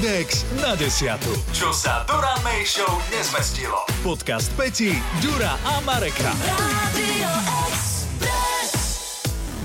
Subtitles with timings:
[0.00, 1.28] Index na desiatu.
[1.52, 3.84] Čo sa Dura May Show nezmestilo.
[4.00, 6.32] Podcast Peti, Dura a Mareka.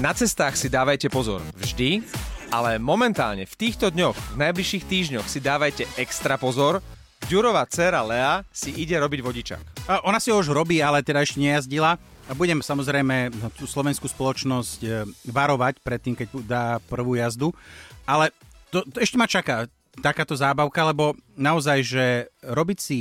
[0.04, 2.04] Na cestách si dávajte pozor vždy,
[2.52, 6.84] ale momentálne v týchto dňoch, v najbližších týždňoch si dávajte extra pozor.
[7.32, 9.88] Ďurová dcera Lea si ide robiť vodičak.
[9.88, 11.96] A Ona si ho už robí, ale teda ešte nejazdila.
[12.28, 17.56] A budem samozrejme tú slovenskú spoločnosť e, varovať pred tým, keď dá prvú jazdu.
[18.04, 18.36] Ale
[18.68, 22.06] to, to ešte ma čaká takáto zábavka, lebo naozaj, že
[22.44, 23.00] robiť si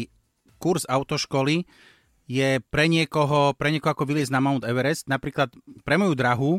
[0.59, 1.67] kurz autoškoly
[2.25, 5.07] je pre niekoho, pre niekoho ako vyliezť na Mount Everest.
[5.07, 5.53] Napríklad
[5.85, 6.53] pre moju drahu,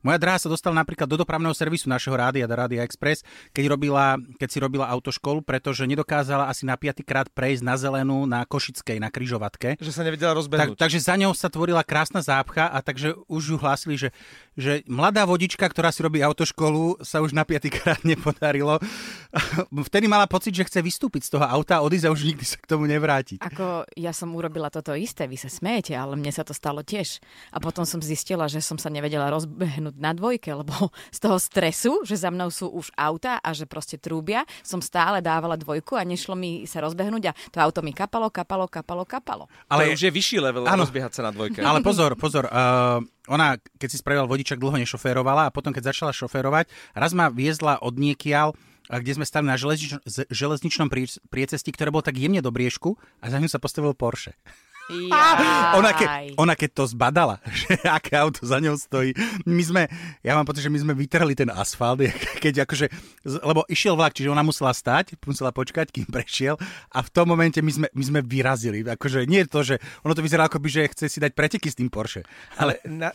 [0.00, 3.20] moja dráha sa dostala napríklad do dopravného servisu našeho rádia, do Rádia Express,
[3.52, 8.44] keď, robila, keď si robila autoškolu, pretože nedokázala asi na piatýkrát prejsť na zelenú na
[8.48, 9.76] Košickej, na kryžovatke.
[9.80, 10.76] Že sa nevedela rozbehnúť.
[10.76, 14.08] Tak, takže za ňou sa tvorila krásna zápcha a takže už ju hlásili, že,
[14.56, 18.80] že mladá vodička, ktorá si robí autoškolu, sa už na piatýkrát nepodarilo.
[19.90, 22.58] Vtedy mala pocit, že chce vystúpiť z toho auta a odísť a už nikdy sa
[22.58, 23.42] k tomu nevrátiť.
[23.42, 27.22] Ako ja som urobila toto isté, vy sa smejete, ale mne sa to stalo tiež.
[27.54, 31.92] A potom som zistila, že som sa nevedela rozbehnúť na dvojke, lebo z toho stresu,
[32.06, 36.06] že za mnou sú už auta a že proste trúbia, som stále dávala dvojku a
[36.06, 39.44] nešlo mi sa rozbehnúť a to auto mi kapalo, kapalo, kapalo, kapalo.
[39.66, 40.86] Ale to už je vyšší level ano.
[40.86, 41.64] rozbiehať sa na dvojke.
[41.64, 42.46] Ale pozor, pozor.
[42.46, 47.30] Uh, ona, keď si spravila vodičak, dlho nešoférovala a potom, keď začala šoférovať, raz ma
[47.30, 48.54] viezla od niekiaľ
[48.90, 50.02] kde sme stali na železnič-
[50.34, 50.90] železničnom
[51.30, 54.34] priecesti, ktoré bolo tak jemne do briežku a za ňu sa postavil Porsche.
[55.76, 56.06] Ona, ke,
[56.40, 59.12] ona keď to zbadala, že aké auto za ňou stojí,
[59.44, 59.82] my sme,
[60.24, 62.00] ja mám pocit, že my sme vytrhli ten asfalt,
[62.40, 62.88] keď akože,
[63.44, 66.56] lebo išiel vlak, čiže ona musela stať, musela počkať, kým prešiel
[66.96, 68.80] a v tom momente my sme, my sme vyrazili.
[68.80, 71.68] Akože nie je to, že ono to vyzerá ako by, že chce si dať preteky
[71.68, 72.24] s tým Porsche.
[72.56, 73.10] Ale, ale na,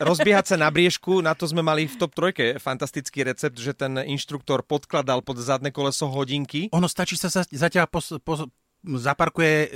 [0.00, 4.00] rozbiehať sa na briežku, na to sme mali v top trojke fantastický recept, že ten
[4.00, 6.72] inštruktor podkladal pod zadné koleso hodinky.
[6.72, 8.48] Ono stačí sa za, za teba pos, pos,
[8.84, 9.68] zaparkuje e,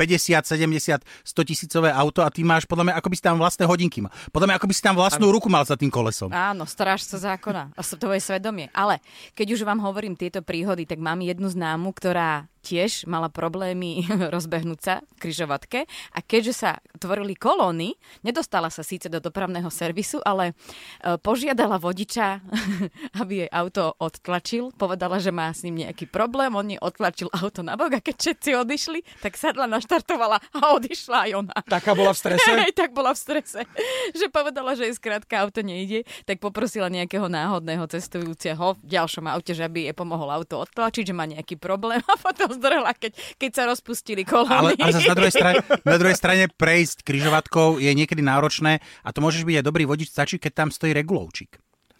[0.00, 3.68] 50, 70, 100 tisícové auto a ty máš podľa mňa, ako by si tam vlastné
[3.68, 4.08] hodinky mal.
[4.32, 5.36] Podľa mňa, ako by si tam vlastnú ano.
[5.36, 6.32] ruku mal za tým kolesom.
[6.32, 8.72] Áno, strážca zákona a to je svedomie.
[8.72, 9.04] Ale
[9.36, 14.04] keď už vám hovorím tieto príhody, tak mám jednu známu, ktorá tiež mala problémy
[14.34, 15.78] rozbehnúť sa v kryžovatke
[16.16, 16.70] a keďže sa
[17.00, 22.44] tvorili kolóny, nedostala sa síce do dopravného servisu, ale e, požiadala vodiča,
[23.24, 24.76] aby jej auto odtlačil.
[24.76, 28.16] Povedala, že má s ním nejaký problém, on jej odtlačil auto na bok a keď
[28.20, 31.56] všetci odišli, tak sadla, naštartovala a odišla aj ona.
[31.64, 32.50] Taká bola v strese?
[32.60, 33.60] Hej, tak bola v strese.
[34.18, 39.54] Že povedala, že jej skrátka auto nejde, tak poprosila nejakého náhodného cestujúceho v ďalšom aute,
[39.54, 43.50] že aby jej pomohol auto odtlačiť, že má nejaký problém a potom zdrhla, keď, keď
[43.54, 44.76] sa rozpustili kolóny.
[44.76, 49.22] Ale, ale na druhej, strane, na druhej strane prejsť križovatkou je niekedy náročné a to
[49.22, 51.58] môžeš byť aj dobrý vodič, stačí, keď tam stojí regulovčík.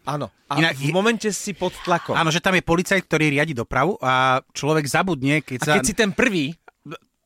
[0.08, 0.32] Áno.
[0.48, 2.16] A Inak, v momente si pod tlakom.
[2.16, 5.72] Áno, že tam je policajt, ktorý riadi dopravu a človek zabudne, keď sa...
[5.72, 6.56] A keď si ten prvý,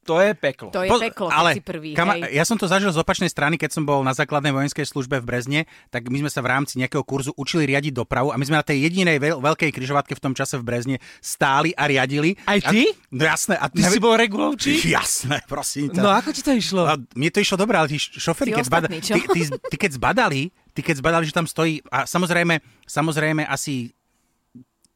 [0.05, 0.69] to je peklo.
[0.71, 1.97] To je po, peklo, ale, si prvý.
[1.97, 2.37] Kama, hej.
[2.37, 5.25] Ja som to zažil z opačnej strany, keď som bol na základnej vojenskej službe v
[5.25, 8.61] Brezne, tak my sme sa v rámci nejakého kurzu učili riadiť dopravu a my sme
[8.61, 12.37] na tej jedinej veľ, veľkej križovatke v tom čase v Brezne stáli a riadili.
[12.45, 12.93] Aj ty?
[12.93, 13.55] A, no jasné.
[13.57, 13.97] A ty nevi...
[13.97, 14.73] si bol regulovčí?
[14.95, 15.91] Jasné, prosím.
[15.91, 16.03] Ťa.
[16.05, 16.85] No ako ti to išlo?
[16.85, 20.53] A mne to išlo dobre, ale tí šoféry, keď, zbada, ty, ty, ty, keď zbadali,
[20.77, 23.91] ty keď zbadali, že tam stojí, a samozrejme, samozrejme asi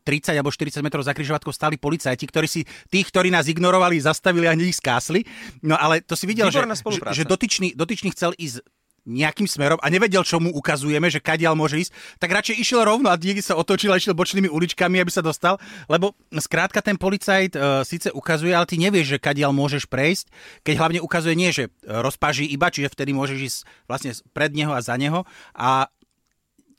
[0.08, 4.48] 30 alebo 40 metrov za križovatkou stali policajti, ktorí si tých, ktorí nás ignorovali, zastavili
[4.48, 5.28] a hneď ich skásli.
[5.60, 8.64] No ale to si videl, že, že, že dotyčný, dotyčný chcel ísť
[9.08, 13.08] nejakým smerom a nevedel, čo mu ukazujeme, že kadiaľ môže ísť, tak radšej išiel rovno
[13.08, 15.56] a niekde sa otočil a išiel bočnými uličkami, aby sa dostal,
[15.88, 20.28] lebo skrátka ten policajt uh, síce ukazuje, ale ty nevieš, že kadiaľ môžeš prejsť,
[20.60, 23.58] keď hlavne ukazuje nie, že rozpaží iba, čiže vtedy môžeš ísť
[23.88, 25.24] vlastne pred neho a za neho
[25.56, 25.88] a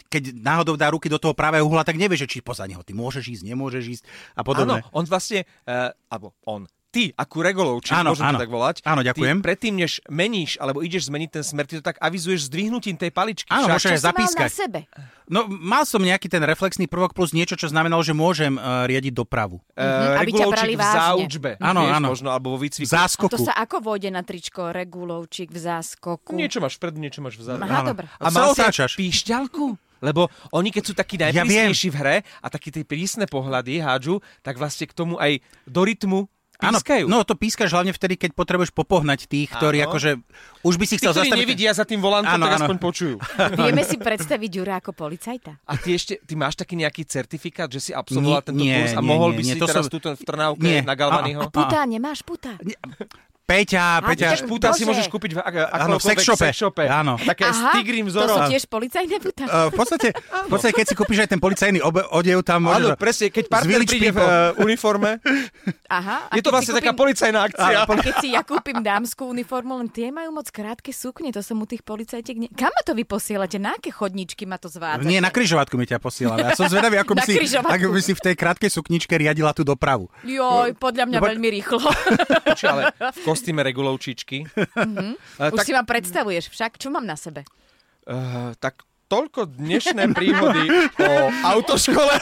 [0.09, 2.97] keď náhodou dá ruky do toho pravého uhla, tak nevie, že či poza neho ty
[2.97, 4.03] môžeš ísť, nemôžeš ísť
[4.34, 4.81] a podobne.
[4.81, 8.38] Áno, on vlastne, uh, alebo on, ty, ako regulovčík, áno, môžem áno.
[8.38, 8.75] to tak volať.
[8.81, 9.38] Áno, ďakujem.
[9.40, 13.14] Ty predtým, než meníš, alebo ideš zmeniť ten smer, ty to tak avizuješ zdvihnutím tej
[13.14, 13.50] paličky.
[13.53, 14.50] Áno, môžeš zapískať.
[14.50, 14.80] Mal na sebe?
[15.30, 19.13] No, mal som nejaký ten reflexný prvok plus niečo, čo znamenalo, že môžem uh, riadiť
[19.13, 19.62] dopravu.
[19.78, 21.50] Uh, aby ťa brali v záučbe.
[21.62, 22.10] Áno, áno.
[22.10, 22.89] Možno, alebo vo výcviku.
[22.89, 23.30] V záskoku.
[23.30, 26.33] A to sa ako vôjde na tričko regulovčík v záskoku?
[26.33, 27.62] Niečo máš vpredu, niečo máš vzadu.
[27.62, 28.10] Aha, dobre.
[28.18, 29.88] A, a mal sa píšťalku?
[30.00, 34.24] Lebo oni, keď sú takí najprísnejší ja v hre a takí tie prísne pohľady hádžu,
[34.44, 37.07] tak vlastne k tomu aj do rytmu Pískajú.
[37.07, 39.96] Áno, no to pískaš hlavne vtedy, keď potrebuješ popohnať tých, ktorí áno.
[39.96, 40.19] akože
[40.68, 41.40] už by si chcel tí, zastaviť.
[41.40, 42.60] nevidia za tým volantom, áno, tak áno.
[42.68, 43.16] aspoň počujú.
[43.63, 45.56] Vieme si predstaviť Jura ako policajta.
[45.56, 49.00] A ty ešte, ty máš taký nejaký certifikát, že si absolvoval tento nie, kurz a
[49.00, 49.95] nie, mohol nie, by nie, si teraz som...
[49.95, 50.84] túto v Trnávke nie.
[50.84, 51.40] na Galvanyho?
[51.40, 52.60] A, a puta, nemáš puta?
[53.50, 54.28] Peťa, Peťa.
[54.38, 55.40] Tiež puta si môžeš kúpiť v,
[55.74, 56.54] áno, v sex shope.
[56.54, 56.86] shope.
[56.86, 57.18] Áno.
[57.18, 58.38] Také Aha, s tigrým vzorom.
[58.38, 59.44] To sú tiež policajné puta?
[59.50, 60.13] Uh, v, podstate,
[60.46, 62.94] v podstate, keď si kúpiš aj ten policajný obe, odev, tam môžeš...
[62.94, 65.18] Áno, presne, keď partner príde v uh, uniforme.
[65.98, 66.30] Aha.
[66.38, 67.78] je to vlastne kúpim, taká policajná akcia.
[67.81, 71.57] A, keď si ja kúpim dámskú uniformu, len tie majú moc krátke sukne, to som
[71.57, 72.38] u tých policajtiek...
[72.38, 72.48] Ne...
[72.54, 73.57] Kam ma to vy posielate?
[73.57, 75.10] Na aké chodničky ma to zvádzate?
[75.10, 76.38] Nie, na kryžovatku mi ťa posielam.
[76.38, 79.66] Ja som zvedavý, ako by, si, ako by si v tej krátkej sukničke riadila tú
[79.66, 80.06] dopravu.
[80.22, 81.81] Joj, podľa mňa no, veľmi rýchlo.
[82.69, 84.44] ale v kostýme regulovčičky.
[84.51, 85.12] Mm-hmm.
[85.39, 85.65] Uh, Už tak...
[85.65, 86.75] si ma predstavuješ však.
[86.75, 87.47] Čo mám na sebe?
[88.03, 90.68] Uh, tak toľko dnešné príhody
[91.00, 91.12] o
[91.56, 92.19] autoškole.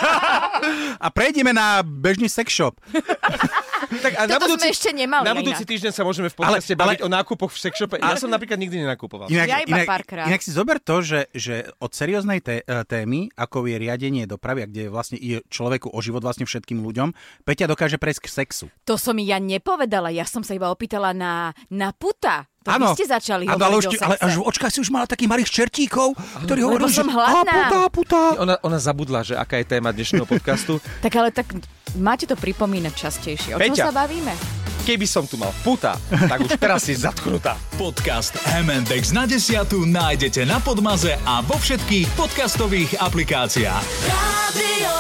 [1.02, 2.78] A prejdeme na bežný sex shop.
[4.04, 5.24] tak a na budúci, sme ešte nemali.
[5.26, 5.72] Na budúci inak.
[5.72, 7.96] týždeň sa môžeme v podcaste ale, baviť ale, o nákupoch v sexshope.
[7.98, 9.32] Ja som napríklad nikdy nenakupoval.
[9.32, 10.26] Inak, ja iba inak, párkrát.
[10.28, 14.64] Inak si zober to, že, že od serióznej té, e, témy, ako je riadenie dopravy,
[14.64, 17.16] a kde vlastne je človeku o život vlastne všetkým ľuďom,
[17.48, 18.66] Peťa dokáže prejsť k sexu.
[18.84, 20.12] To som ja nepovedala.
[20.12, 22.50] Ja som sa iba opýtala na, na puta.
[22.68, 25.32] To ano, ste začali ano, ale, už, ale až v očkách si už mala takých
[25.32, 27.48] malých čertíkov, ktorí hovorili, že hladná.
[27.48, 28.22] puta, puta.
[28.44, 30.84] Ona, ona zabudla, že aká je téma dnešného podcastu.
[31.00, 31.48] tak ale tak
[31.96, 33.56] máte to pripomínať častejšie.
[33.56, 34.36] O čom sa bavíme?
[34.84, 37.60] Keby som tu mal puta, tak už teraz si zatknutá.
[37.82, 43.84] Podcast MNDX na desiatu nájdete na Podmaze a vo všetkých podcastových aplikáciách.
[44.08, 44.92] Rádio